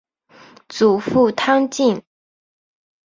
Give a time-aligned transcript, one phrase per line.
[0.67, 2.01] 祖父汤敬。